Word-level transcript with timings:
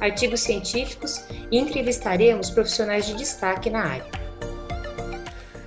artigos 0.00 0.40
científicos 0.40 1.24
e 1.50 1.58
entrevistaremos 1.58 2.50
profissionais 2.50 3.06
de 3.06 3.14
destaque 3.14 3.70
na 3.70 3.80
área. 3.80 4.26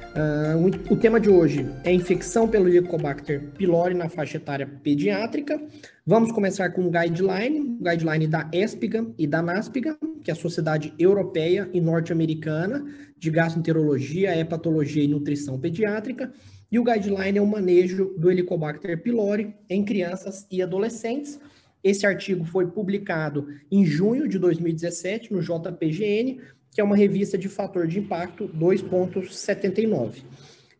Uh, 0.10 0.94
o 0.94 0.98
tema 0.98 1.20
de 1.20 1.30
hoje 1.30 1.66
é 1.84 1.94
infecção 1.94 2.48
pelo 2.48 2.68
Helicobacter 2.68 3.42
pylori 3.58 3.94
na 3.94 4.10
faixa 4.10 4.38
etária 4.38 4.68
pediátrica. 4.68 5.62
Vamos 6.06 6.32
começar 6.32 6.72
com 6.72 6.82
um 6.82 6.92
guideline, 6.92 7.78
guideline 7.80 8.28
da 8.28 8.50
ESPIGA 8.52 9.08
e 9.18 9.26
da 9.26 9.42
NASPIGA, 9.42 9.98
que 10.24 10.30
é 10.30 10.34
a 10.34 10.36
Sociedade 10.36 10.94
Europeia 11.00 11.70
e 11.72 11.80
Norte-Americana 11.80 12.84
de 13.18 13.30
Gastroenterologia, 13.30 14.38
Hepatologia 14.38 15.04
e 15.04 15.08
Nutrição 15.08 15.60
Pediátrica, 15.60 16.34
e 16.72 16.78
o 16.78 16.84
guideline 16.84 17.38
é 17.38 17.42
o 17.42 17.48
manejo 17.48 18.14
do 18.18 18.30
Helicobacter 18.30 19.02
pylori 19.02 19.56
em 19.70 19.86
crianças 19.86 20.46
e 20.52 20.62
adolescentes. 20.62 21.40
Esse 21.84 22.06
artigo 22.06 22.46
foi 22.46 22.68
publicado 22.68 23.48
em 23.72 23.86
junho 23.86 24.28
de 24.28 24.38
2017 24.38 25.32
no 25.32 25.42
JPGN, 25.42 26.42
que 26.72 26.82
é 26.82 26.84
uma 26.84 26.96
revista 26.96 27.38
de 27.38 27.50
fator 27.50 27.88
de 27.88 28.00
impacto 28.00 28.48
2.79. 28.50 30.24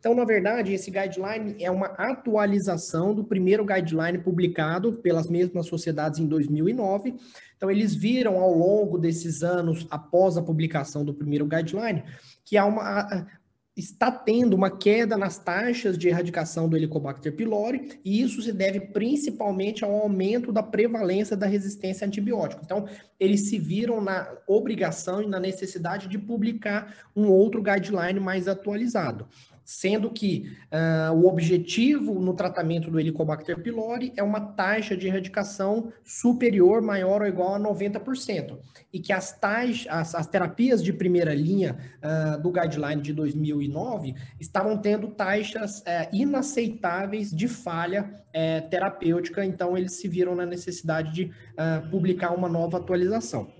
Então, 0.00 0.14
na 0.14 0.24
verdade, 0.24 0.72
esse 0.72 0.90
guideline 0.90 1.62
é 1.62 1.70
uma 1.70 1.88
atualização 1.88 3.14
do 3.14 3.22
primeiro 3.22 3.66
guideline 3.66 4.16
publicado 4.16 4.94
pelas 4.94 5.28
mesmas 5.28 5.66
sociedades 5.66 6.18
em 6.18 6.26
2009. 6.26 7.14
Então, 7.54 7.70
eles 7.70 7.94
viram 7.94 8.38
ao 8.38 8.54
longo 8.54 8.96
desses 8.96 9.42
anos, 9.42 9.86
após 9.90 10.38
a 10.38 10.42
publicação 10.42 11.04
do 11.04 11.12
primeiro 11.12 11.44
guideline, 11.44 12.02
que 12.46 12.56
há 12.56 12.64
uma, 12.64 13.26
está 13.80 14.10
tendo 14.10 14.54
uma 14.54 14.70
queda 14.70 15.16
nas 15.16 15.38
taxas 15.38 15.98
de 15.98 16.08
erradicação 16.08 16.68
do 16.68 16.76
Helicobacter 16.76 17.34
pylori, 17.34 18.00
e 18.04 18.22
isso 18.22 18.40
se 18.42 18.52
deve 18.52 18.80
principalmente 18.80 19.84
ao 19.84 19.92
aumento 19.92 20.52
da 20.52 20.62
prevalência 20.62 21.36
da 21.36 21.46
resistência 21.46 22.04
a. 22.04 22.60
Então, 22.64 22.86
eles 23.18 23.48
se 23.48 23.58
viram 23.58 24.00
na 24.00 24.32
obrigação 24.46 25.22
e 25.22 25.26
na 25.26 25.40
necessidade 25.40 26.08
de 26.08 26.18
publicar 26.18 26.94
um 27.16 27.26
outro 27.28 27.62
guideline 27.62 28.20
mais 28.20 28.46
atualizado 28.46 29.26
sendo 29.70 30.10
que 30.10 30.50
uh, 30.72 31.14
o 31.14 31.28
objetivo 31.28 32.18
no 32.18 32.34
tratamento 32.34 32.90
do 32.90 32.98
Helicobacter 32.98 33.62
pylori 33.62 34.12
é 34.16 34.22
uma 34.22 34.40
taxa 34.40 34.96
de 34.96 35.06
erradicação 35.06 35.92
superior, 36.02 36.82
maior 36.82 37.22
ou 37.22 37.28
igual 37.28 37.54
a 37.54 37.60
90%, 37.60 38.58
e 38.92 38.98
que 38.98 39.12
as, 39.12 39.38
taxas, 39.38 39.86
as, 39.88 40.12
as 40.16 40.26
terapias 40.26 40.82
de 40.82 40.92
primeira 40.92 41.32
linha 41.32 41.78
uh, 42.02 42.42
do 42.42 42.50
guideline 42.50 43.00
de 43.00 43.12
2009 43.12 44.16
estavam 44.40 44.76
tendo 44.76 45.06
taxas 45.06 45.78
uh, 45.82 45.84
inaceitáveis 46.12 47.30
de 47.30 47.46
falha 47.46 48.10
uh, 48.10 48.68
terapêutica, 48.68 49.44
então 49.44 49.78
eles 49.78 49.92
se 49.92 50.08
viram 50.08 50.34
na 50.34 50.44
necessidade 50.44 51.12
de 51.14 51.30
publicar 51.90 52.32
uma 52.32 52.48
nova 52.48 52.78
atualização. 52.78 53.52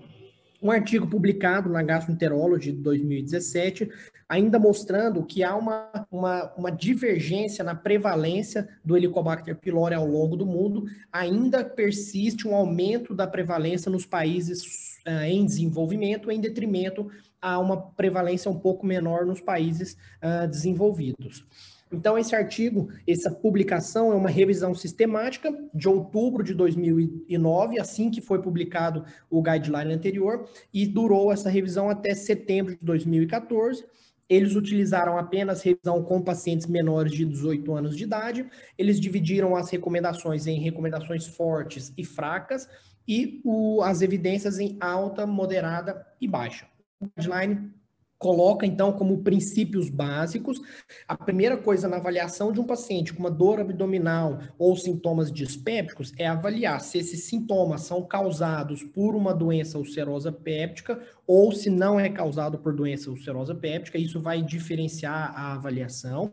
Um 0.61 0.69
artigo 0.69 1.07
publicado 1.07 1.69
na 1.69 1.81
Gastroenterology 1.81 2.71
de 2.71 2.81
2017, 2.83 3.89
ainda 4.31 4.57
mostrando 4.57 5.25
que 5.25 5.43
há 5.43 5.53
uma, 5.53 6.07
uma, 6.09 6.53
uma, 6.55 6.71
divergência 6.71 7.65
na 7.65 7.75
prevalência 7.75 8.65
do 8.81 8.95
Helicobacter 8.95 9.57
pylori 9.57 9.93
ao 9.93 10.07
longo 10.07 10.37
do 10.37 10.45
mundo, 10.45 10.85
ainda 11.11 11.65
persiste 11.65 12.47
um 12.47 12.55
aumento 12.55 13.13
da 13.13 13.27
prevalência 13.27 13.91
nos 13.91 14.05
países 14.05 15.01
uh, 15.05 15.25
em 15.25 15.45
desenvolvimento, 15.45 16.31
em 16.31 16.39
detrimento 16.39 17.11
a 17.41 17.59
uma 17.59 17.75
prevalência 17.75 18.49
um 18.49 18.57
pouco 18.57 18.85
menor 18.85 19.25
nos 19.25 19.41
países 19.41 19.97
uh, 20.23 20.47
desenvolvidos. 20.47 21.45
Então, 21.91 22.17
esse 22.17 22.33
artigo, 22.33 22.87
essa 23.05 23.29
publicação 23.29 24.13
é 24.13 24.15
uma 24.15 24.29
revisão 24.29 24.73
sistemática 24.73 25.53
de 25.73 25.89
outubro 25.89 26.41
de 26.41 26.53
2009, 26.53 27.81
assim 27.81 28.09
que 28.09 28.21
foi 28.21 28.41
publicado 28.41 29.03
o 29.29 29.41
guideline 29.41 29.93
anterior, 29.93 30.47
e 30.73 30.87
durou 30.87 31.33
essa 31.33 31.49
revisão 31.49 31.89
até 31.89 32.15
setembro 32.15 32.77
de 32.77 32.85
2014. 32.85 33.83
Eles 34.31 34.55
utilizaram 34.55 35.17
apenas 35.17 35.61
revisão 35.61 36.01
com 36.01 36.21
pacientes 36.21 36.65
menores 36.65 37.11
de 37.11 37.25
18 37.25 37.75
anos 37.75 37.97
de 37.97 38.05
idade. 38.05 38.49
Eles 38.77 38.97
dividiram 38.97 39.57
as 39.57 39.69
recomendações 39.69 40.47
em 40.47 40.57
recomendações 40.57 41.27
fortes 41.27 41.91
e 41.97 42.05
fracas 42.05 42.65
e 43.05 43.41
o, 43.43 43.81
as 43.81 44.01
evidências 44.01 44.57
em 44.57 44.77
alta, 44.79 45.27
moderada 45.27 46.07
e 46.21 46.29
baixa. 46.29 46.65
O 46.97 47.07
guideline 47.07 47.73
coloca 48.21 48.67
então 48.67 48.93
como 48.93 49.23
princípios 49.23 49.89
básicos. 49.89 50.61
A 51.07 51.17
primeira 51.17 51.57
coisa 51.57 51.87
na 51.87 51.97
avaliação 51.97 52.51
de 52.51 52.61
um 52.61 52.63
paciente 52.63 53.13
com 53.13 53.19
uma 53.19 53.31
dor 53.31 53.59
abdominal 53.59 54.39
ou 54.59 54.77
sintomas 54.77 55.31
dispépticos 55.31 56.13
é 56.17 56.27
avaliar 56.27 56.79
se 56.81 56.99
esses 56.99 57.23
sintomas 57.23 57.81
são 57.81 58.03
causados 58.03 58.83
por 58.83 59.15
uma 59.15 59.33
doença 59.33 59.79
ulcerosa 59.79 60.31
péptica 60.31 61.01
ou 61.33 61.51
se 61.53 61.69
não 61.69 61.97
é 61.97 62.09
causado 62.09 62.59
por 62.59 62.75
doença 62.75 63.09
ulcerosa 63.09 63.55
péptica, 63.55 63.97
isso 63.97 64.19
vai 64.19 64.41
diferenciar 64.41 65.33
a 65.33 65.53
avaliação. 65.53 66.29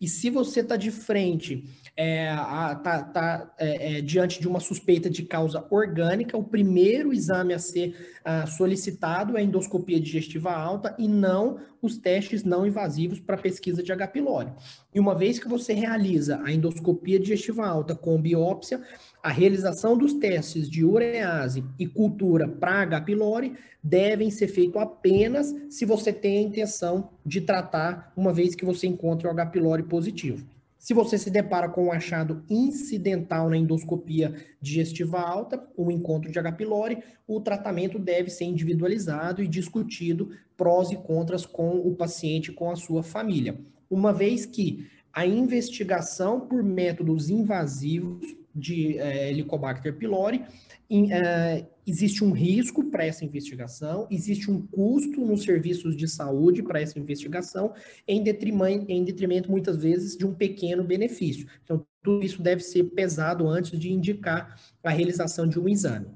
E 0.00 0.08
se 0.08 0.28
você 0.28 0.58
está 0.58 0.76
de 0.76 0.90
frente, 0.90 1.64
é, 1.96 2.34
tá, 2.82 3.04
tá 3.04 3.54
é, 3.58 3.98
é, 3.98 4.00
diante 4.00 4.40
de 4.40 4.48
uma 4.48 4.58
suspeita 4.58 5.08
de 5.08 5.22
causa 5.22 5.64
orgânica, 5.70 6.36
o 6.36 6.42
primeiro 6.42 7.12
exame 7.12 7.54
a 7.54 7.60
ser 7.60 7.94
uh, 8.26 8.50
solicitado 8.50 9.36
é 9.36 9.40
a 9.40 9.44
endoscopia 9.44 10.00
digestiva 10.00 10.50
alta 10.50 10.96
e 10.98 11.06
não 11.06 11.29
não 11.30 11.58
os 11.80 11.96
testes 11.96 12.44
não 12.44 12.66
invasivos 12.66 13.20
para 13.20 13.36
pesquisa 13.36 13.82
de 13.82 13.92
H. 13.92 14.08
pylori. 14.08 14.52
E 14.94 15.00
uma 15.00 15.14
vez 15.14 15.38
que 15.38 15.48
você 15.48 15.72
realiza 15.72 16.40
a 16.44 16.52
endoscopia 16.52 17.18
digestiva 17.18 17.66
alta 17.66 17.94
com 17.94 18.20
biópsia, 18.20 18.82
a 19.22 19.30
realização 19.30 19.96
dos 19.96 20.14
testes 20.14 20.68
de 20.68 20.84
urease 20.84 21.64
e 21.78 21.86
cultura 21.86 22.48
para 22.48 22.82
H. 22.82 23.00
pylori 23.02 23.56
devem 23.82 24.30
ser 24.30 24.48
feitos 24.48 24.80
apenas 24.80 25.54
se 25.70 25.84
você 25.84 26.12
tem 26.12 26.38
a 26.38 26.42
intenção 26.42 27.10
de 27.24 27.40
tratar, 27.40 28.12
uma 28.16 28.32
vez 28.32 28.54
que 28.54 28.64
você 28.64 28.86
encontre 28.86 29.26
o 29.26 29.30
H. 29.30 29.46
pylori 29.46 29.82
positivo. 29.82 30.46
Se 30.80 30.94
você 30.94 31.18
se 31.18 31.30
depara 31.30 31.68
com 31.68 31.84
um 31.84 31.92
achado 31.92 32.42
incidental 32.48 33.50
na 33.50 33.56
endoscopia 33.58 34.34
digestiva 34.62 35.20
alta, 35.20 35.62
um 35.76 35.90
encontro 35.90 36.32
de 36.32 36.38
H. 36.38 36.52
pylori, 36.52 37.02
o 37.28 37.38
tratamento 37.38 37.98
deve 37.98 38.30
ser 38.30 38.46
individualizado 38.46 39.42
e 39.42 39.46
discutido 39.46 40.30
prós 40.56 40.90
e 40.90 40.96
contras 40.96 41.44
com 41.44 41.78
o 41.80 41.94
paciente, 41.94 42.50
com 42.50 42.70
a 42.70 42.76
sua 42.76 43.02
família. 43.02 43.60
Uma 43.90 44.10
vez 44.10 44.46
que 44.46 44.88
a 45.12 45.26
investigação 45.26 46.40
por 46.40 46.62
métodos 46.62 47.28
invasivos 47.28 48.26
de 48.54 48.98
é, 48.98 49.28
Helicobacter 49.28 49.94
pylori 49.94 50.42
em, 50.88 51.12
uh, 51.12 51.66
existe 51.90 52.24
um 52.24 52.30
risco 52.30 52.84
para 52.84 53.04
essa 53.04 53.24
investigação, 53.24 54.06
existe 54.10 54.50
um 54.50 54.64
custo 54.66 55.20
nos 55.26 55.42
serviços 55.42 55.96
de 55.96 56.06
saúde 56.06 56.62
para 56.62 56.80
essa 56.80 56.98
investigação, 56.98 57.74
em 58.06 58.22
detrimento, 58.22 58.86
em 58.88 59.04
detrimento, 59.04 59.50
muitas 59.50 59.76
vezes, 59.76 60.16
de 60.16 60.24
um 60.24 60.32
pequeno 60.32 60.84
benefício. 60.84 61.46
Então, 61.64 61.84
tudo 62.02 62.24
isso 62.24 62.40
deve 62.40 62.62
ser 62.62 62.84
pesado 62.84 63.48
antes 63.48 63.78
de 63.78 63.92
indicar 63.92 64.58
a 64.82 64.90
realização 64.90 65.46
de 65.46 65.58
um 65.58 65.68
exame. 65.68 66.06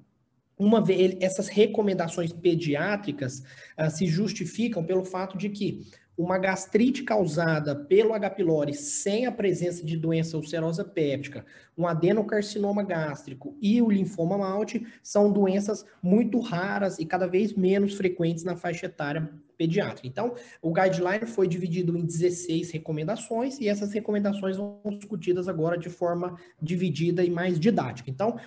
Uma 0.56 0.80
vez, 0.80 1.16
essas 1.20 1.48
recomendações 1.48 2.32
pediátricas 2.32 3.40
uh, 3.76 3.90
se 3.90 4.06
justificam 4.06 4.84
pelo 4.84 5.04
fato 5.04 5.36
de 5.36 5.48
que 5.48 5.80
uma 6.16 6.38
gastrite 6.38 7.02
causada 7.02 7.74
pelo 7.74 8.12
H. 8.14 8.30
pylori 8.30 8.74
sem 8.74 9.26
a 9.26 9.32
presença 9.32 9.84
de 9.84 9.96
doença 9.96 10.36
ulcerosa 10.36 10.84
péptica, 10.84 11.44
um 11.76 11.86
adenocarcinoma 11.86 12.82
gástrico 12.82 13.56
e 13.60 13.82
o 13.82 13.90
linfoma 13.90 14.38
malte 14.38 14.86
são 15.02 15.32
doenças 15.32 15.84
muito 16.02 16.38
raras 16.38 16.98
e 16.98 17.06
cada 17.06 17.26
vez 17.26 17.52
menos 17.52 17.94
frequentes 17.94 18.44
na 18.44 18.56
faixa 18.56 18.86
etária 18.86 19.28
pediátrica. 19.56 20.06
Então, 20.06 20.34
o 20.62 20.72
guideline 20.72 21.26
foi 21.26 21.48
dividido 21.48 21.96
em 21.96 22.04
16 22.04 22.70
recomendações 22.70 23.60
e 23.60 23.68
essas 23.68 23.92
recomendações 23.92 24.56
vão 24.56 24.80
discutidas 24.98 25.48
agora 25.48 25.76
de 25.76 25.88
forma 25.88 26.38
dividida 26.60 27.24
e 27.24 27.30
mais 27.30 27.58
didática. 27.58 28.10
Então, 28.10 28.38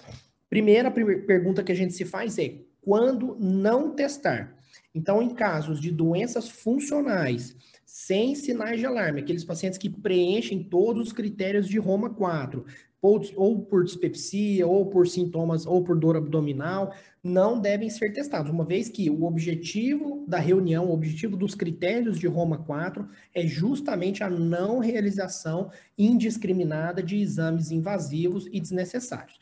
primeira 0.49 0.89
pergunta 0.91 1.63
que 1.63 1.71
a 1.71 1.75
gente 1.75 1.93
se 1.93 2.05
faz 2.05 2.37
é: 2.37 2.55
quando 2.81 3.35
não 3.39 3.93
testar? 3.93 4.56
Então, 4.97 5.21
em 5.21 5.29
casos 5.29 5.79
de 5.79 5.91
doenças 5.91 6.49
funcionais, 6.49 7.55
sem 7.85 8.33
sinais 8.33 8.79
de 8.79 8.85
alarme, 8.87 9.21
aqueles 9.21 9.43
pacientes 9.43 9.77
que 9.77 9.91
preenchem 9.91 10.63
todos 10.63 11.07
os 11.07 11.13
critérios 11.13 11.69
de 11.69 11.77
Roma 11.77 12.09
4, 12.09 12.65
ou, 12.99 13.59
por 13.59 13.83
dispepsia, 13.83 14.65
ou 14.65 14.87
por 14.87 15.07
sintomas, 15.07 15.67
ou 15.67 15.83
por 15.83 15.99
dor 15.99 16.17
abdominal, 16.17 16.95
não 17.23 17.61
devem 17.61 17.91
ser 17.91 18.11
testados, 18.11 18.49
uma 18.49 18.65
vez 18.65 18.89
que 18.89 19.07
o 19.07 19.25
objetivo 19.25 20.25
da 20.27 20.39
reunião, 20.39 20.87
o 20.87 20.93
objetivo 20.93 21.37
dos 21.37 21.53
critérios 21.53 22.17
de 22.17 22.25
Roma 22.25 22.57
4 22.57 23.07
é 23.35 23.45
justamente 23.45 24.23
a 24.23 24.29
não 24.31 24.79
realização 24.79 25.69
indiscriminada 25.95 27.03
de 27.03 27.17
exames 27.17 27.69
invasivos 27.69 28.47
e 28.51 28.59
desnecessários. 28.59 29.37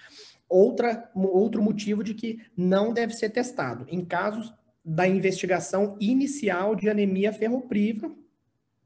Outra, 0.49 1.09
outro 1.15 1.63
motivo 1.63 2.03
de 2.03 2.13
que 2.13 2.39
não 2.57 2.93
deve 2.93 3.13
ser 3.13 3.29
testado, 3.29 3.85
em 3.87 4.03
casos 4.03 4.53
da 4.85 5.07
investigação 5.07 5.97
inicial 5.99 6.75
de 6.75 6.87
anemia 6.87 7.33
ferropriva, 7.33 8.11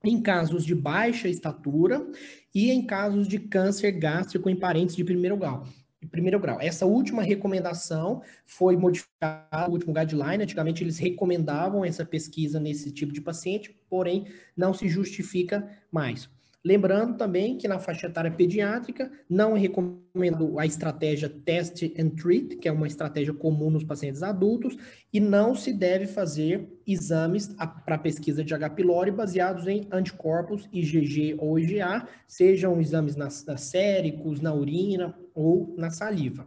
em 0.02 0.22
casos 0.22 0.66
de 0.66 0.74
baixa 0.74 1.28
estatura 1.28 2.08
e 2.56 2.72
em 2.72 2.86
casos 2.86 3.28
de 3.28 3.38
câncer 3.38 3.92
gástrico 3.92 4.50
em 4.50 4.56
parentes 4.56 4.96
de 4.96 5.04
primeiro 5.04 5.36
grau. 5.36 5.68
Primeiro 6.10 6.40
grau. 6.40 6.62
Essa 6.62 6.86
última 6.86 7.22
recomendação 7.22 8.22
foi 8.46 8.78
modificada, 8.78 9.70
o 9.70 9.74
último 9.74 9.94
guideline. 9.94 10.44
Antigamente 10.44 10.82
eles 10.82 10.98
recomendavam 10.98 11.84
essa 11.84 12.06
pesquisa 12.06 12.58
nesse 12.58 12.90
tipo 12.92 13.12
de 13.12 13.20
paciente, 13.20 13.78
porém 13.90 14.26
não 14.56 14.74
se 14.74 14.88
justifica 14.88 15.70
mais. 15.92 16.30
Lembrando 16.64 17.18
também 17.18 17.58
que 17.58 17.70
na 17.70 17.80
faixa 17.80 18.08
etária 18.08 18.30
pediátrica 18.30 19.10
não 19.30 19.56
é 19.56 19.60
recomendado 19.60 20.60
a 20.60 20.66
estratégia 20.66 21.30
test 21.30 21.84
and 21.98 22.10
treat, 22.10 22.58
que 22.58 22.68
é 22.68 22.72
uma 22.72 22.86
estratégia 22.86 23.34
comum 23.34 23.70
nos 23.70 23.86
pacientes 23.86 24.22
adultos, 24.22 24.76
e 25.14 25.22
não 25.22 25.56
se 25.56 25.72
deve 25.72 26.06
fazer 26.06 26.68
exames 26.86 27.56
para 27.86 27.98
pesquisa 27.98 28.44
de 28.44 28.54
H. 28.54 28.72
pylori 28.72 29.10
baseados 29.10 29.68
em 29.68 29.88
anticorpos 29.90 30.68
IgG 30.74 31.36
ou 31.38 31.58
IgA, 31.58 32.06
sejam 32.28 32.82
exames 32.82 33.16
nas, 33.16 33.46
nas 33.46 33.62
séricos, 33.62 34.42
na 34.42 34.54
urina 34.54 35.18
ou 35.34 35.74
na 35.78 35.90
saliva. 35.90 36.46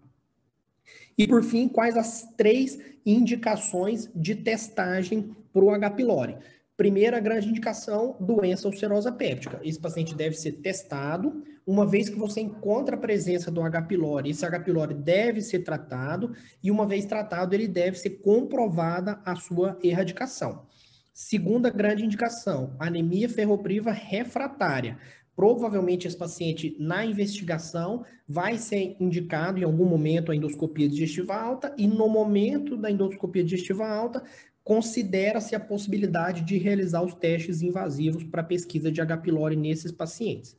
E 1.17 1.27
por 1.27 1.43
fim, 1.43 1.69
quais 1.69 1.97
as 1.97 2.29
três 2.37 2.79
indicações 3.05 4.11
de 4.15 4.35
testagem 4.35 5.35
para 5.53 5.65
o 5.65 5.71
H. 5.71 5.91
pylori? 5.91 6.37
Primeira 6.77 7.21
grande 7.21 7.49
indicação, 7.49 8.17
doença 8.19 8.67
ulcerosa 8.67 9.13
péptica. 9.13 9.61
Esse 9.63 9.79
paciente 9.79 10.15
deve 10.15 10.37
ser 10.37 10.53
testado. 10.53 11.43
Uma 11.67 11.87
vez 11.87 12.09
que 12.09 12.19
você 12.19 12.41
encontra 12.41 12.97
a 12.97 12.99
presença 12.99 13.51
do 13.51 13.63
H. 13.63 13.83
pylori, 13.83 14.31
esse 14.31 14.45
H. 14.45 14.61
pylori 14.61 14.95
deve 14.95 15.43
ser 15.43 15.61
tratado 15.61 16.35
e 16.63 16.71
uma 16.71 16.87
vez 16.87 17.05
tratado, 17.05 17.55
ele 17.55 17.69
deve 17.69 17.99
ser 17.99 18.23
comprovada 18.23 19.21
a 19.25 19.37
sua 19.37 19.79
erradicação. 19.83 20.67
Segunda 21.13 21.69
grande 21.69 22.07
indicação, 22.07 22.75
anemia 22.79 23.29
ferropriva 23.29 23.93
refratária. 23.93 24.99
Provavelmente 25.37 26.07
esse 26.07 26.17
paciente, 26.17 26.75
na 26.79 27.05
investigação, 27.05 28.05
vai 28.27 28.59
ser 28.59 28.97
indicado 28.99 29.59
em 29.59 29.65
algum 29.65 29.85
momento 29.85 30.33
a 30.33 30.37
endoscopia 30.37 30.89
digestiva 30.89 31.35
alta, 31.35 31.75
e 31.77 31.87
no 31.87 32.09
momento 32.09 32.77
da 32.77 32.91
endoscopia 32.91 33.45
digestiva 33.45 33.87
alta, 33.87 34.23
considera-se 34.65 35.55
a 35.55 35.61
possibilidade 35.61 36.43
de 36.43 36.57
realizar 36.59 37.03
os 37.03 37.15
testes 37.15 37.63
invasivos 37.63 38.25
para 38.25 38.43
pesquisa 38.43 38.91
de 38.91 39.01
H. 39.01 39.17
pylori 39.19 39.57
nesses 39.57 39.91
pacientes. 39.91 40.57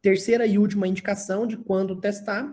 Terceira 0.00 0.46
e 0.46 0.58
última 0.58 0.86
indicação 0.86 1.46
de 1.46 1.56
quando 1.56 2.00
testar, 2.00 2.52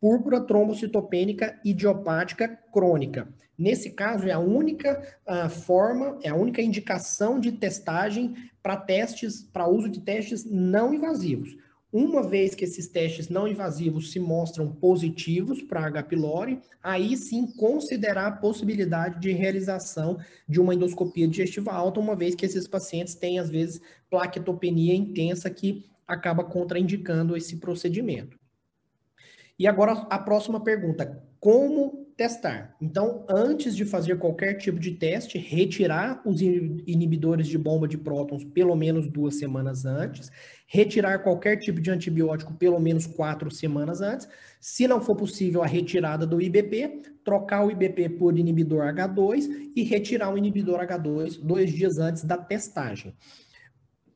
púrpura 0.00 0.40
trombocitopênica 0.40 1.58
idiopática 1.64 2.48
crônica. 2.72 3.28
Nesse 3.58 3.90
caso, 3.90 4.26
é 4.26 4.32
a 4.32 4.38
única 4.38 5.02
uh, 5.26 5.48
forma, 5.50 6.18
é 6.22 6.30
a 6.30 6.34
única 6.34 6.62
indicação 6.62 7.38
de 7.38 7.52
testagem 7.52 8.34
para 8.62 8.76
testes, 8.76 9.42
para 9.42 9.68
uso 9.68 9.88
de 9.88 10.00
testes 10.00 10.44
não 10.44 10.94
invasivos. 10.94 11.56
Uma 11.92 12.22
vez 12.22 12.54
que 12.54 12.64
esses 12.64 12.86
testes 12.86 13.28
não 13.28 13.48
invasivos 13.48 14.12
se 14.12 14.20
mostram 14.20 14.70
positivos 14.72 15.60
para 15.60 15.84
H. 15.86 16.04
pylori, 16.04 16.60
aí 16.80 17.16
sim 17.16 17.48
considerar 17.56 18.28
a 18.28 18.36
possibilidade 18.36 19.18
de 19.18 19.32
realização 19.32 20.16
de 20.48 20.60
uma 20.60 20.72
endoscopia 20.72 21.26
digestiva 21.26 21.72
alta, 21.72 21.98
uma 21.98 22.14
vez 22.14 22.36
que 22.36 22.46
esses 22.46 22.68
pacientes 22.68 23.16
têm, 23.16 23.40
às 23.40 23.50
vezes, 23.50 23.80
plaquetopenia 24.08 24.94
intensa 24.94 25.50
que 25.50 25.84
acaba 26.06 26.44
contraindicando 26.44 27.36
esse 27.36 27.56
procedimento. 27.56 28.38
E 29.58 29.66
agora 29.66 29.92
a 29.92 30.18
próxima 30.18 30.62
pergunta: 30.62 31.22
como 31.40 32.09
testar? 32.20 32.76
Então, 32.82 33.24
antes 33.30 33.74
de 33.74 33.86
fazer 33.86 34.18
qualquer 34.18 34.52
tipo 34.58 34.78
de 34.78 34.90
teste, 34.90 35.38
retirar 35.38 36.20
os 36.26 36.42
inibidores 36.42 37.46
de 37.46 37.56
bomba 37.56 37.88
de 37.88 37.96
prótons 37.96 38.44
pelo 38.44 38.76
menos 38.76 39.08
duas 39.08 39.36
semanas 39.36 39.86
antes 39.86 40.30
retirar 40.72 41.18
qualquer 41.18 41.56
tipo 41.56 41.80
de 41.80 41.90
antibiótico 41.90 42.54
pelo 42.54 42.78
menos 42.78 43.04
quatro 43.04 43.50
semanas 43.50 44.00
antes. 44.00 44.28
Se 44.60 44.86
não 44.86 45.00
for 45.00 45.16
possível 45.16 45.64
a 45.64 45.66
retirada 45.66 46.24
do 46.24 46.40
IBP, 46.40 47.02
trocar 47.24 47.66
o 47.66 47.72
IBP 47.72 48.10
por 48.10 48.38
inibidor 48.38 48.84
H2 48.94 49.72
e 49.74 49.82
retirar 49.82 50.32
o 50.32 50.38
inibidor 50.38 50.78
H2 50.86 51.40
dois 51.42 51.72
dias 51.72 51.98
antes 51.98 52.22
da 52.22 52.36
testagem. 52.36 53.16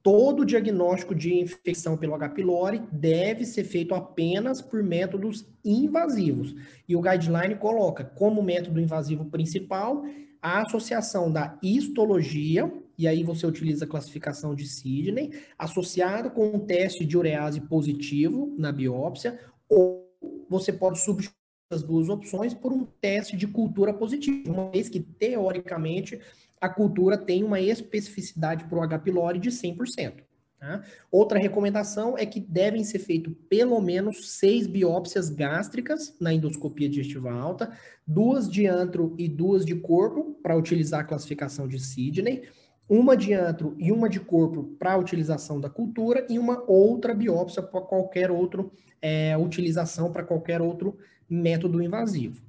Todo 0.04 0.44
diagnóstico 0.44 1.14
de 1.14 1.32
infecção 1.32 1.96
pelo 1.96 2.14
H. 2.14 2.28
pylori 2.28 2.82
deve 2.92 3.46
ser 3.46 3.64
feito 3.64 3.94
apenas 3.94 4.60
por 4.60 4.82
métodos 4.82 5.46
invasivos. 5.64 6.54
E 6.86 6.94
o 6.94 7.00
guideline 7.00 7.54
coloca 7.54 8.04
como 8.04 8.42
método 8.42 8.78
invasivo 8.78 9.24
principal 9.24 10.04
a 10.42 10.60
associação 10.60 11.32
da 11.32 11.58
histologia, 11.62 12.70
e 12.98 13.08
aí 13.08 13.24
você 13.24 13.46
utiliza 13.46 13.86
a 13.86 13.88
classificação 13.88 14.54
de 14.54 14.66
Sidney, 14.66 15.30
associado 15.58 16.30
com 16.30 16.48
um 16.48 16.58
teste 16.58 17.02
de 17.06 17.16
urease 17.16 17.62
positivo 17.62 18.54
na 18.58 18.70
biópsia, 18.70 19.40
ou 19.66 20.06
você 20.50 20.70
pode 20.70 21.00
substituir 21.00 21.43
as 21.74 21.82
duas 21.82 22.08
opções 22.08 22.54
por 22.54 22.72
um 22.72 22.86
teste 23.00 23.36
de 23.36 23.46
cultura 23.46 23.92
positivo, 23.92 24.52
uma 24.52 24.70
vez 24.70 24.88
que, 24.88 25.00
teoricamente, 25.00 26.20
a 26.60 26.68
cultura 26.68 27.18
tem 27.18 27.44
uma 27.44 27.60
especificidade 27.60 28.64
para 28.64 28.78
o 28.78 28.82
H. 28.82 28.98
pylori 29.00 29.38
de 29.38 29.50
100%. 29.50 30.22
Tá? 30.58 30.82
Outra 31.10 31.38
recomendação 31.38 32.16
é 32.16 32.24
que 32.24 32.40
devem 32.40 32.82
ser 32.84 33.00
feitas 33.00 33.34
pelo 33.50 33.78
menos 33.82 34.30
seis 34.30 34.66
biópsias 34.66 35.28
gástricas 35.28 36.16
na 36.18 36.32
endoscopia 36.32 36.88
digestiva 36.88 37.30
alta, 37.30 37.76
duas 38.06 38.48
de 38.48 38.66
antro 38.66 39.14
e 39.18 39.28
duas 39.28 39.66
de 39.66 39.74
corpo, 39.74 40.38
para 40.42 40.56
utilizar 40.56 41.00
a 41.00 41.04
classificação 41.04 41.68
de 41.68 41.78
Sidney, 41.78 42.48
uma 42.88 43.16
de 43.16 43.32
antro 43.32 43.74
e 43.78 43.90
uma 43.90 44.08
de 44.08 44.20
corpo 44.20 44.64
para 44.78 44.96
utilização 44.96 45.60
da 45.60 45.70
cultura 45.70 46.26
e 46.28 46.38
uma 46.38 46.62
outra 46.66 47.14
biópsia 47.14 47.62
para 47.62 47.80
qualquer 47.80 48.30
outra 48.30 48.64
é, 49.00 49.36
utilização, 49.36 50.12
para 50.12 50.22
qualquer 50.22 50.60
outro 50.60 50.96
método 51.28 51.82
invasivo. 51.82 52.42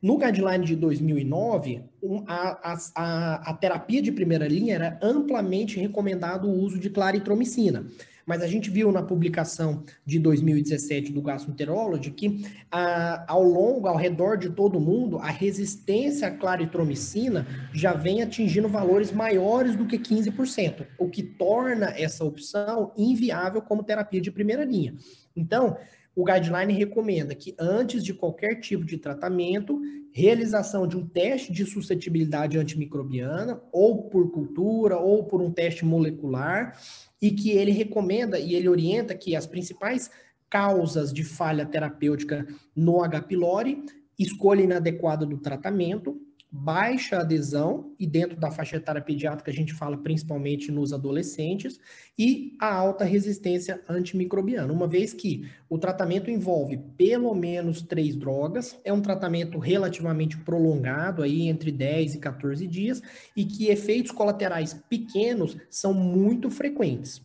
No 0.00 0.18
guideline 0.18 0.64
de 0.64 0.76
2009, 0.76 1.82
um, 2.02 2.22
a, 2.26 2.74
a, 2.94 3.50
a, 3.50 3.54
terapia 3.54 4.02
de 4.02 4.12
primeira 4.12 4.46
linha 4.46 4.74
era 4.74 4.98
amplamente 5.00 5.80
recomendado 5.80 6.46
o 6.46 6.52
uso 6.52 6.78
de 6.78 6.90
claritromicina. 6.90 7.86
Mas 8.26 8.42
a 8.42 8.46
gente 8.46 8.70
viu 8.70 8.90
na 8.90 9.02
publicação 9.02 9.82
de 10.04 10.18
2017 10.18 11.12
do 11.12 11.20
Gastroenterology 11.20 12.10
que 12.10 12.46
a, 12.70 13.24
ao 13.30 13.42
longo, 13.42 13.86
ao 13.86 13.96
redor 13.96 14.36
de 14.36 14.50
todo 14.50 14.80
mundo, 14.80 15.18
a 15.18 15.28
resistência 15.28 16.28
à 16.28 16.30
claritromicina 16.30 17.46
já 17.72 17.92
vem 17.92 18.22
atingindo 18.22 18.68
valores 18.68 19.12
maiores 19.12 19.76
do 19.76 19.86
que 19.86 19.98
15%, 19.98 20.86
o 20.98 21.08
que 21.08 21.22
torna 21.22 21.86
essa 21.96 22.24
opção 22.24 22.92
inviável 22.96 23.60
como 23.60 23.84
terapia 23.84 24.20
de 24.20 24.30
primeira 24.30 24.64
linha. 24.64 24.94
Então, 25.36 25.76
o 26.16 26.24
guideline 26.24 26.72
recomenda 26.72 27.34
que 27.34 27.54
antes 27.58 28.04
de 28.04 28.14
qualquer 28.14 28.60
tipo 28.60 28.84
de 28.84 28.98
tratamento, 28.98 29.80
realização 30.12 30.86
de 30.86 30.96
um 30.96 31.06
teste 31.06 31.52
de 31.52 31.64
suscetibilidade 31.66 32.56
antimicrobiana, 32.56 33.60
ou 33.72 34.04
por 34.04 34.30
cultura, 34.30 34.96
ou 34.96 35.24
por 35.24 35.42
um 35.42 35.50
teste 35.50 35.84
molecular, 35.84 36.78
e 37.20 37.32
que 37.32 37.50
ele 37.50 37.72
recomenda 37.72 38.38
e 38.38 38.54
ele 38.54 38.68
orienta 38.68 39.14
que 39.14 39.34
as 39.34 39.46
principais 39.46 40.10
causas 40.48 41.12
de 41.12 41.24
falha 41.24 41.66
terapêutica 41.66 42.46
no 42.76 43.02
H. 43.02 43.22
pylori, 43.22 43.84
escolha 44.16 44.62
inadequada 44.62 45.26
do 45.26 45.38
tratamento, 45.38 46.20
baixa 46.56 47.18
adesão, 47.18 47.92
e 47.98 48.06
dentro 48.06 48.36
da 48.38 48.48
faixa 48.48 48.76
etária 48.76 49.02
pediátrica 49.02 49.50
a 49.50 49.54
gente 49.54 49.74
fala 49.74 49.96
principalmente 49.96 50.70
nos 50.70 50.92
adolescentes, 50.92 51.80
e 52.16 52.56
a 52.60 52.72
alta 52.72 53.04
resistência 53.04 53.82
antimicrobiana, 53.88 54.72
uma 54.72 54.86
vez 54.86 55.12
que 55.12 55.50
o 55.68 55.78
tratamento 55.78 56.30
envolve 56.30 56.78
pelo 56.96 57.34
menos 57.34 57.82
três 57.82 58.14
drogas, 58.14 58.78
é 58.84 58.92
um 58.92 59.00
tratamento 59.00 59.58
relativamente 59.58 60.38
prolongado, 60.38 61.24
aí 61.24 61.48
entre 61.48 61.72
10 61.72 62.14
e 62.14 62.18
14 62.20 62.68
dias, 62.68 63.02
e 63.36 63.44
que 63.44 63.66
efeitos 63.66 64.12
colaterais 64.12 64.74
pequenos 64.88 65.56
são 65.68 65.92
muito 65.92 66.50
frequentes. 66.50 67.20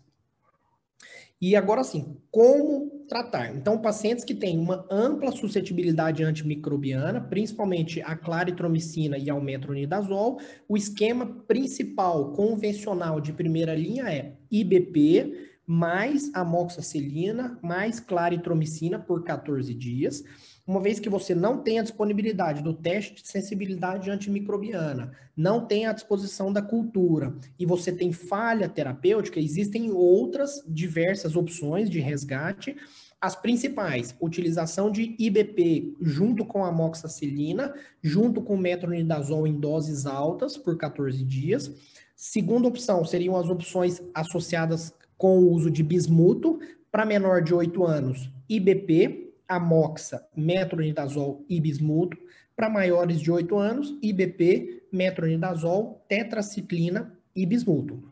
E 1.39 1.55
agora 1.55 1.83
sim, 1.83 2.17
como 2.31 2.98
tratar? 3.09 3.53
Então, 3.53 3.81
pacientes 3.81 4.23
que 4.23 4.35
têm 4.35 4.57
uma 4.57 4.85
ampla 4.89 5.31
suscetibilidade 5.31 6.23
antimicrobiana, 6.23 7.19
principalmente 7.19 8.01
a 8.01 8.15
claritromicina 8.15 9.17
e 9.17 9.29
ao 9.29 9.41
metronidazol, 9.41 10.39
o 10.67 10.77
esquema 10.77 11.25
principal 11.25 12.31
convencional 12.31 13.19
de 13.19 13.33
primeira 13.33 13.75
linha 13.75 14.03
é 14.03 14.37
IBP 14.49 15.49
mais 15.65 16.33
amoxicilina, 16.33 17.59
mais 17.61 17.99
claritromicina 17.99 18.97
por 18.97 19.23
14 19.23 19.73
dias. 19.73 20.23
Uma 20.69 20.79
vez 20.79 20.99
que 20.99 21.09
você 21.09 21.33
não 21.33 21.57
tem 21.57 21.79
a 21.79 21.81
disponibilidade 21.81 22.61
do 22.61 22.75
teste 22.75 23.23
de 23.23 23.27
sensibilidade 23.27 24.11
antimicrobiana, 24.11 25.13
não 25.35 25.65
tem 25.65 25.87
a 25.87 25.91
disposição 25.91 26.53
da 26.53 26.61
cultura 26.61 27.35
e 27.57 27.65
você 27.65 27.91
tem 27.91 28.13
falha 28.13 28.69
terapêutica, 28.69 29.39
existem 29.39 29.89
outras 29.89 30.63
diversas 30.67 31.35
opções 31.35 31.89
de 31.89 31.99
resgate 31.99 32.75
as 33.19 33.35
principais, 33.35 34.15
utilização 34.21 34.91
de 34.91 35.15
IBP 35.17 35.95
junto 36.01 36.45
com 36.45 36.63
amoxicilina, 36.63 37.73
junto 37.99 38.39
com 38.39 38.55
metronidazol 38.55 39.47
em 39.47 39.59
doses 39.59 40.05
altas 40.05 40.55
por 40.55 40.77
14 40.77 41.23
dias. 41.23 41.71
Segunda 42.15 42.67
opção 42.67 43.03
seriam 43.03 43.35
as 43.35 43.49
opções 43.49 44.03
associadas 44.13 44.93
com 45.17 45.39
o 45.39 45.51
uso 45.51 45.71
de 45.71 45.81
bismuto 45.81 46.59
para 46.91 47.07
menor 47.07 47.41
de 47.41 47.55
8 47.55 47.83
anos, 47.83 48.29
IBP, 48.47 49.28
amoxa, 49.49 50.23
metronidazol 50.35 51.43
e 51.49 51.59
bismuto. 51.59 52.17
Para 52.55 52.69
maiores 52.69 53.19
de 53.19 53.31
8 53.31 53.57
anos, 53.57 53.97
IBP, 54.01 54.83
metronidazol, 54.91 56.05
tetraciclina 56.07 57.17
e 57.35 57.45
bismuto. 57.45 58.03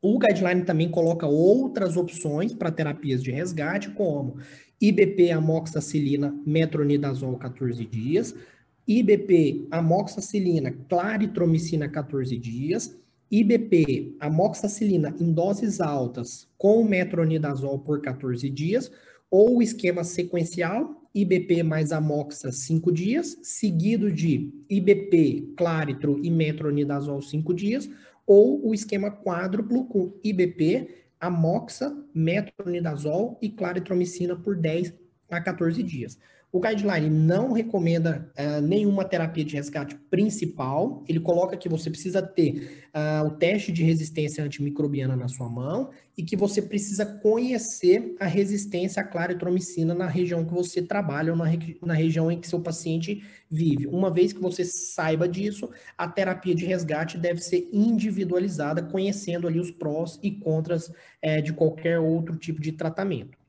O 0.00 0.18
guideline 0.18 0.64
também 0.64 0.90
coloca 0.90 1.26
outras 1.26 1.96
opções 1.96 2.52
para 2.52 2.72
terapias 2.72 3.22
de 3.22 3.30
resgate, 3.30 3.90
como 3.90 4.38
IBP 4.80 5.30
amoxicilina 5.30 6.34
metronidazol 6.44 7.38
14 7.38 7.86
dias, 7.86 8.34
IBP 8.86 9.68
amoxicilina 9.70 10.72
claritromicina 10.88 11.88
14 11.88 12.36
dias, 12.36 12.98
IBP 13.30 14.16
amoxicilina 14.18 15.14
em 15.20 15.32
doses 15.32 15.80
altas 15.80 16.48
com 16.58 16.82
metronidazol 16.82 17.78
por 17.78 18.02
14 18.02 18.50
dias, 18.50 18.90
ou 19.32 19.56
o 19.56 19.62
esquema 19.62 20.04
sequencial 20.04 20.94
IBP 21.14 21.62
mais 21.62 21.90
amoxa 21.90 22.52
5 22.52 22.92
dias, 22.92 23.38
seguido 23.42 24.12
de 24.12 24.52
IBP, 24.68 25.54
claritro 25.56 26.20
e 26.22 26.30
metronidazol 26.30 27.22
5 27.22 27.54
dias, 27.54 27.88
ou 28.26 28.68
o 28.68 28.74
esquema 28.74 29.10
quádruplo 29.10 29.86
com 29.86 30.12
IBP, 30.22 31.06
amoxa, 31.18 31.96
metronidazol 32.14 33.38
e 33.40 33.48
claritromicina 33.48 34.36
por 34.36 34.54
10 34.54 34.92
a 35.30 35.40
14 35.40 35.82
dias. 35.82 36.18
O 36.52 36.60
guideline 36.60 37.08
não 37.08 37.52
recomenda 37.52 38.30
uh, 38.38 38.60
nenhuma 38.60 39.06
terapia 39.06 39.42
de 39.42 39.56
resgate 39.56 39.94
principal. 40.10 41.02
Ele 41.08 41.18
coloca 41.18 41.56
que 41.56 41.66
você 41.66 41.88
precisa 41.88 42.20
ter 42.20 42.84
uh, 42.94 43.26
o 43.26 43.30
teste 43.30 43.72
de 43.72 43.82
resistência 43.82 44.44
antimicrobiana 44.44 45.16
na 45.16 45.28
sua 45.28 45.48
mão 45.48 45.88
e 46.14 46.22
que 46.22 46.36
você 46.36 46.60
precisa 46.60 47.06
conhecer 47.06 48.14
a 48.20 48.26
resistência 48.26 49.00
à 49.00 49.04
claritromicina 49.04 49.94
na 49.94 50.06
região 50.06 50.44
que 50.44 50.52
você 50.52 50.82
trabalha 50.82 51.32
ou 51.32 51.38
na, 51.38 51.46
na 51.80 51.94
região 51.94 52.30
em 52.30 52.38
que 52.38 52.46
seu 52.46 52.60
paciente 52.60 53.24
vive. 53.50 53.86
Uma 53.86 54.10
vez 54.10 54.34
que 54.34 54.40
você 54.40 54.62
saiba 54.62 55.26
disso, 55.26 55.70
a 55.96 56.06
terapia 56.06 56.54
de 56.54 56.66
resgate 56.66 57.16
deve 57.16 57.40
ser 57.40 57.66
individualizada, 57.72 58.82
conhecendo 58.82 59.48
ali 59.48 59.58
os 59.58 59.70
prós 59.70 60.20
e 60.22 60.30
contras 60.30 60.92
eh, 61.22 61.40
de 61.40 61.54
qualquer 61.54 61.98
outro 61.98 62.36
tipo 62.36 62.60
de 62.60 62.72
tratamento. 62.72 63.41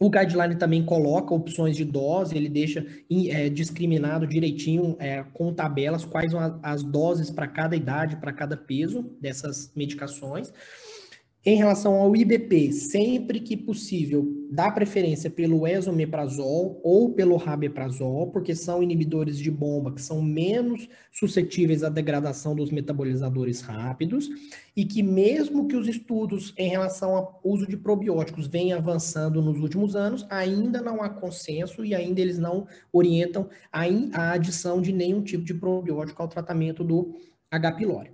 O 0.00 0.08
guideline 0.08 0.54
também 0.54 0.84
coloca 0.84 1.34
opções 1.34 1.76
de 1.76 1.84
dose, 1.84 2.36
ele 2.36 2.48
deixa 2.48 2.86
é, 3.30 3.48
discriminado 3.48 4.28
direitinho 4.28 4.96
é, 5.00 5.24
com 5.34 5.52
tabelas 5.52 6.04
quais 6.04 6.30
são 6.30 6.60
as 6.62 6.84
doses 6.84 7.30
para 7.30 7.48
cada 7.48 7.74
idade, 7.74 8.16
para 8.16 8.32
cada 8.32 8.56
peso 8.56 9.02
dessas 9.20 9.72
medicações. 9.74 10.52
Em 11.48 11.56
relação 11.56 11.94
ao 11.94 12.14
IBP, 12.14 12.72
sempre 12.72 13.40
que 13.40 13.56
possível, 13.56 14.46
dá 14.50 14.70
preferência 14.70 15.30
pelo 15.30 15.66
esomeprazol 15.66 16.78
ou 16.84 17.14
pelo 17.14 17.36
rabeprazol, 17.36 18.30
porque 18.30 18.54
são 18.54 18.82
inibidores 18.82 19.38
de 19.38 19.50
bomba 19.50 19.94
que 19.94 20.02
são 20.02 20.20
menos 20.20 20.86
suscetíveis 21.10 21.82
à 21.82 21.88
degradação 21.88 22.54
dos 22.54 22.70
metabolizadores 22.70 23.62
rápidos 23.62 24.28
e 24.76 24.84
que 24.84 25.02
mesmo 25.02 25.66
que 25.66 25.74
os 25.74 25.88
estudos 25.88 26.52
em 26.58 26.68
relação 26.68 27.16
ao 27.16 27.40
uso 27.42 27.66
de 27.66 27.78
probióticos 27.78 28.46
venham 28.46 28.78
avançando 28.78 29.40
nos 29.40 29.58
últimos 29.58 29.96
anos, 29.96 30.26
ainda 30.28 30.82
não 30.82 31.02
há 31.02 31.08
consenso 31.08 31.82
e 31.82 31.94
ainda 31.94 32.20
eles 32.20 32.36
não 32.36 32.66
orientam 32.92 33.48
a, 33.72 33.84
a 34.12 34.32
adição 34.32 34.82
de 34.82 34.92
nenhum 34.92 35.22
tipo 35.22 35.44
de 35.44 35.54
probiótico 35.54 36.20
ao 36.20 36.28
tratamento 36.28 36.84
do 36.84 37.14
H. 37.50 37.72
pylori. 37.72 38.10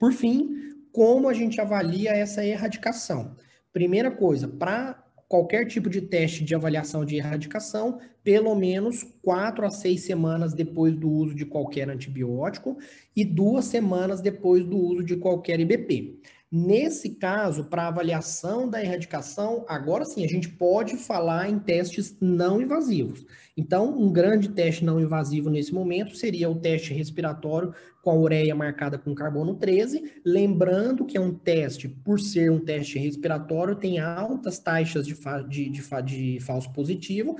Por 0.00 0.12
fim, 0.12 0.79
como 0.92 1.28
a 1.28 1.32
gente 1.32 1.60
avalia 1.60 2.10
essa 2.10 2.44
erradicação? 2.44 3.36
Primeira 3.72 4.10
coisa, 4.10 4.48
para 4.48 5.02
qualquer 5.28 5.64
tipo 5.64 5.88
de 5.88 6.00
teste 6.00 6.42
de 6.42 6.56
avaliação 6.56 7.04
de 7.04 7.14
erradicação, 7.14 8.00
pelo 8.24 8.52
menos 8.56 9.04
quatro 9.22 9.64
a 9.64 9.70
seis 9.70 10.02
semanas 10.02 10.52
depois 10.52 10.96
do 10.96 11.08
uso 11.08 11.36
de 11.36 11.46
qualquer 11.46 11.88
antibiótico 11.88 12.76
e 13.14 13.24
duas 13.24 13.66
semanas 13.66 14.20
depois 14.20 14.66
do 14.66 14.76
uso 14.76 15.04
de 15.04 15.16
qualquer 15.16 15.60
IBP. 15.60 16.20
Nesse 16.52 17.10
caso, 17.10 17.66
para 17.66 17.86
avaliação 17.86 18.68
da 18.68 18.82
erradicação, 18.82 19.64
agora 19.68 20.04
sim 20.04 20.24
a 20.24 20.26
gente 20.26 20.48
pode 20.48 20.96
falar 20.96 21.48
em 21.48 21.60
testes 21.60 22.16
não 22.20 22.60
invasivos. 22.60 23.24
Então, 23.56 23.96
um 23.96 24.12
grande 24.12 24.48
teste 24.48 24.84
não 24.84 24.98
invasivo 24.98 25.48
nesse 25.48 25.72
momento 25.72 26.16
seria 26.16 26.50
o 26.50 26.58
teste 26.58 26.92
respiratório 26.92 27.72
com 28.02 28.10
a 28.10 28.14
ureia 28.14 28.54
marcada 28.54 28.98
com 28.98 29.14
carbono 29.14 29.54
13, 29.54 30.20
lembrando 30.24 31.04
que 31.04 31.16
é 31.16 31.20
um 31.20 31.34
teste, 31.34 31.88
por 31.88 32.18
ser 32.18 32.50
um 32.50 32.58
teste 32.58 32.98
respiratório, 32.98 33.76
tem 33.76 33.98
altas 33.98 34.58
taxas 34.58 35.06
de, 35.06 35.14
de, 35.48 35.70
de, 35.70 36.04
de 36.04 36.40
falso 36.40 36.72
positivo, 36.72 37.36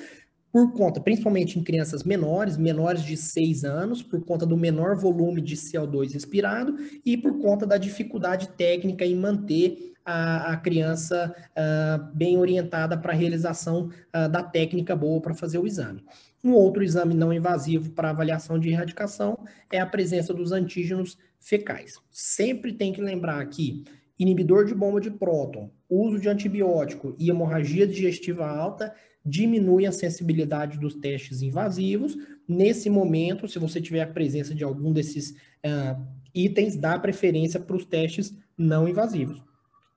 por 0.53 0.73
conta, 0.73 1.01
principalmente 1.01 1.59
em 1.59 1.63
crianças 1.63 2.03
menores, 2.03 2.57
menores 2.57 3.05
de 3.05 3.17
6 3.17 3.65
anos, 3.65 4.03
por 4.03 4.25
conta 4.25 4.45
do 4.45 4.57
menor 4.57 4.97
volume 4.97 5.41
de 5.41 5.55
CO2 5.55 6.13
respirado 6.13 6.75
e 7.05 7.17
por 7.17 7.39
conta 7.39 7.65
da 7.65 7.77
dificuldade 7.77 8.49
técnica 8.57 9.05
em 9.05 9.15
manter 9.15 9.90
a, 10.05 10.53
a 10.53 10.57
criança 10.57 11.35
uh, 11.51 12.15
bem 12.15 12.37
orientada 12.39 12.97
para 12.97 13.13
a 13.13 13.17
realização 13.17 13.91
uh, 14.15 14.29
da 14.29 14.43
técnica 14.43 14.97
boa 14.97 15.21
para 15.21 15.35
fazer 15.35 15.59
o 15.59 15.67
exame. 15.67 16.05
Um 16.43 16.53
outro 16.53 16.83
exame 16.83 17.15
não 17.15 17.33
invasivo 17.33 17.91
para 17.91 18.11
avaliação 18.11 18.59
de 18.59 18.71
erradicação 18.71 19.39
é 19.71 19.79
a 19.79 19.87
presença 19.87 20.33
dos 20.33 20.53
antígenos 20.53 21.19
fecais. 21.39 21.99
Sempre 22.11 22.73
tem 22.73 22.93
que 22.93 23.03
lembrar 23.03 23.45
que 23.47 23.85
inibidor 24.19 24.65
de 24.65 24.75
bomba 24.75 25.01
de 25.01 25.11
próton, 25.11 25.71
uso 25.89 26.19
de 26.19 26.29
antibiótico 26.29 27.15
e 27.19 27.31
hemorragia 27.31 27.87
digestiva 27.87 28.47
alta 28.47 28.93
diminui 29.25 29.87
a 29.87 29.93
sensibilidade 29.93 30.79
dos 30.79 30.95
testes 30.95 31.43
invasivos. 31.43 32.17
Nesse 32.49 32.89
momento, 32.89 33.47
se 33.47 33.59
você 33.59 33.81
tiver 33.81 34.03
a 34.03 34.07
presença 34.07 34.55
de 34.55 34.65
algum 34.65 34.93
desses 34.93 35.31
uh, 35.31 36.03
itens, 36.35 36.77
dá 36.77 36.99
preferência 36.99 37.61
para 37.61 37.77
os 37.77 37.85
testes 37.85 38.35
não 38.57 38.89
invasivos. 38.89 39.43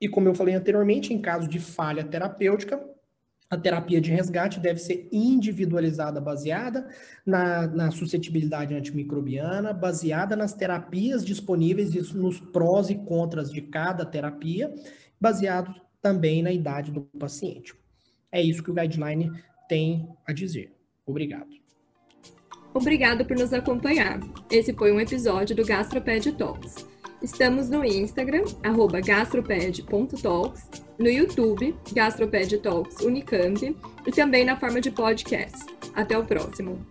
E 0.04 0.08
como 0.08 0.28
eu 0.28 0.34
falei 0.34 0.54
anteriormente, 0.54 1.14
em 1.14 1.18
caso 1.18 1.48
de 1.48 1.58
falha 1.58 2.04
terapêutica, 2.04 2.78
a 3.48 3.56
terapia 3.56 4.02
de 4.02 4.10
resgate 4.10 4.60
deve 4.60 4.78
ser 4.78 5.08
individualizada, 5.10 6.20
baseada 6.20 6.86
na, 7.24 7.66
na 7.68 7.90
suscetibilidade 7.90 8.74
antimicrobiana, 8.74 9.72
baseada 9.72 10.36
nas 10.36 10.52
terapias 10.52 11.24
disponíveis 11.24 11.94
e 11.94 12.14
nos 12.14 12.38
prós 12.38 12.90
e 12.90 12.96
contras 12.96 13.50
de 13.50 13.62
cada 13.62 14.04
terapia, 14.04 14.74
baseado 15.18 15.74
também 16.02 16.42
na 16.42 16.52
idade 16.52 16.92
do 16.92 17.00
paciente. 17.18 17.74
É 18.30 18.42
isso 18.42 18.62
que 18.62 18.70
o 18.70 18.74
guideline 18.74 19.32
tem 19.66 20.06
a 20.26 20.34
dizer. 20.34 20.70
Obrigado. 21.06 21.48
Obrigado 22.74 23.24
por 23.24 23.38
nos 23.38 23.54
acompanhar. 23.54 24.20
Esse 24.50 24.74
foi 24.74 24.92
um 24.92 25.00
episódio 25.00 25.56
do 25.56 25.64
Gastroped 25.64 26.30
Talks. 26.32 26.92
Estamos 27.24 27.70
no 27.70 27.82
Instagram, 27.82 28.44
gastroped.talks, 29.02 30.68
no 30.98 31.08
YouTube, 31.08 31.74
Gastroped 31.94 32.58
Talks 32.58 33.00
Unicamp, 33.00 33.74
e 34.06 34.12
também 34.12 34.44
na 34.44 34.58
forma 34.58 34.78
de 34.78 34.90
podcast. 34.90 35.64
Até 35.94 36.18
o 36.18 36.24
próximo. 36.26 36.86